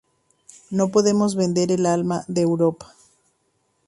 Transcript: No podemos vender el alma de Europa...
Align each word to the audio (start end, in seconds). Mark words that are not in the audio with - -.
No 0.71 0.87
podemos 0.89 1.35
vender 1.35 1.71
el 1.71 1.85
alma 1.85 2.25
de 2.27 2.41
Europa... 2.41 2.95